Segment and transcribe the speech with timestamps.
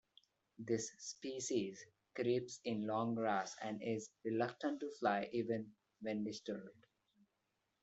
[0.57, 1.79] This species
[2.15, 6.87] creeps in long grass, and is reluctant to fly even when disturbed.